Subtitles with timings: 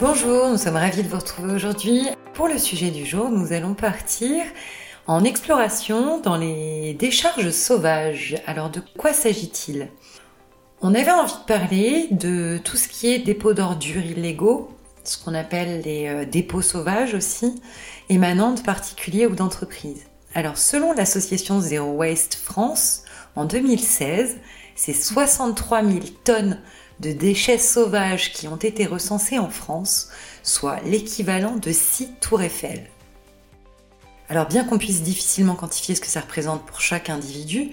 [0.00, 2.06] Bonjour, nous sommes ravis de vous retrouver aujourd'hui.
[2.32, 4.44] Pour le sujet du jour, nous allons partir
[5.08, 8.36] en exploration dans les décharges sauvages.
[8.46, 9.88] Alors de quoi s'agit-il?
[10.82, 14.70] On avait envie de parler de tout ce qui est dépôt d'ordures illégaux,
[15.02, 17.60] ce qu'on appelle les euh, dépôts sauvages aussi,
[18.08, 20.06] émanant de particuliers ou d'entreprises.
[20.32, 23.02] Alors selon l'association Zero Waste France,
[23.34, 24.36] en 2016,
[24.78, 26.60] c'est 63 000 tonnes
[27.00, 30.08] de déchets sauvages qui ont été recensés en France,
[30.44, 32.88] soit l'équivalent de 6 tours Eiffel.
[34.28, 37.70] Alors bien qu'on puisse difficilement quantifier ce que ça représente pour chaque individu,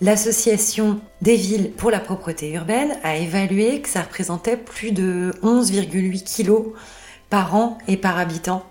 [0.00, 6.44] l'association des villes pour la propreté urbaine a évalué que ça représentait plus de 11,8
[6.44, 6.72] kg
[7.30, 8.64] par an et par habitant.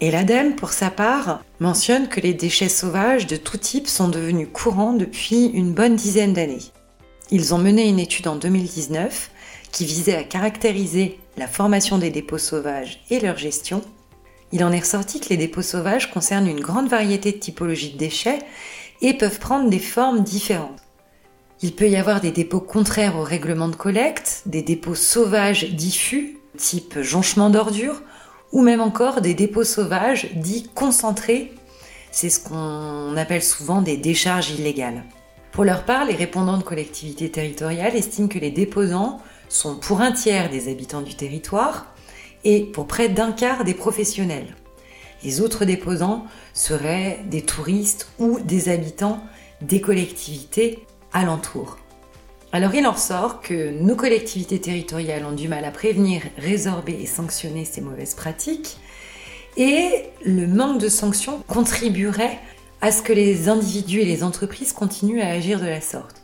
[0.00, 4.48] Et l'ADEME, pour sa part, mentionne que les déchets sauvages de tout type sont devenus
[4.52, 6.72] courants depuis une bonne dizaine d'années.
[7.32, 9.30] Ils ont mené une étude en 2019
[9.70, 13.82] qui visait à caractériser la formation des dépôts sauvages et leur gestion.
[14.50, 17.98] Il en est ressorti que les dépôts sauvages concernent une grande variété de typologies de
[17.98, 18.40] déchets
[19.00, 20.82] et peuvent prendre des formes différentes.
[21.62, 26.38] Il peut y avoir des dépôts contraires au règlement de collecte, des dépôts sauvages diffus,
[26.56, 28.02] type jonchement d'ordures,
[28.50, 31.52] ou même encore des dépôts sauvages dits concentrés.
[32.10, 35.04] C'est ce qu'on appelle souvent des décharges illégales.
[35.52, 40.12] Pour leur part, les répondants de collectivités territoriales estiment que les déposants sont pour un
[40.12, 41.92] tiers des habitants du territoire
[42.44, 44.54] et pour près d'un quart des professionnels.
[45.24, 49.20] Les autres déposants seraient des touristes ou des habitants
[49.60, 51.78] des collectivités alentours.
[52.52, 57.06] Alors il en sort que nos collectivités territoriales ont du mal à prévenir, résorber et
[57.06, 58.78] sanctionner ces mauvaises pratiques
[59.56, 59.90] et
[60.24, 62.38] le manque de sanctions contribuerait
[62.80, 66.22] à ce que les individus et les entreprises continuent à agir de la sorte.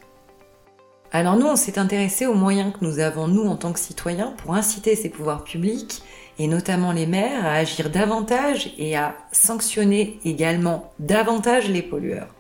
[1.12, 4.34] Alors nous, on s'est intéressé aux moyens que nous avons, nous, en tant que citoyens,
[4.38, 6.02] pour inciter ces pouvoirs publics,
[6.38, 12.34] et notamment les maires, à agir davantage et à sanctionner également davantage les pollueurs.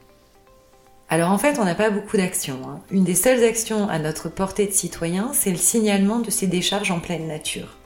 [1.08, 2.58] Alors en fait, on n'a pas beaucoup d'actions.
[2.66, 2.80] Hein.
[2.90, 6.90] Une des seules actions à notre portée de citoyens, c'est le signalement de ces décharges
[6.90, 7.76] en pleine nature.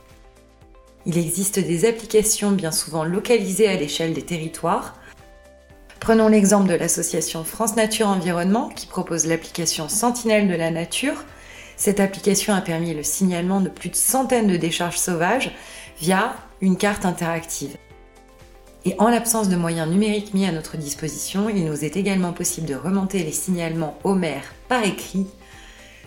[1.05, 4.97] Il existe des applications bien souvent localisées à l'échelle des territoires
[6.01, 11.25] Prenons l'exemple de l'association France Nature Environnement qui propose l'application Sentinelle de la Nature.
[11.77, 15.55] Cette application a permis le signalement de plus de centaines de décharges sauvages
[16.01, 17.77] via une carte interactive.
[18.87, 22.67] Et en l'absence de moyens numériques mis à notre disposition, il nous est également possible
[22.67, 25.27] de remonter les signalements aux maires par écrit.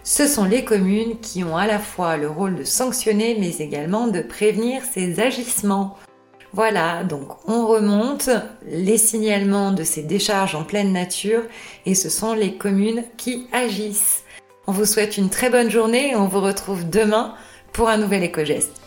[0.04, 4.08] Ce sont les communes qui ont à la fois le rôle de sanctionner mais également
[4.08, 5.98] de prévenir ces agissements.
[6.56, 8.30] Voilà, donc on remonte
[8.68, 11.42] les signalements de ces décharges en pleine nature
[11.88, 14.24] et ce sont les communes qui agissent.
[14.68, 17.34] On vous souhaite une très bonne journée et on vous retrouve demain
[17.72, 18.83] pour un nouvel éco-geste.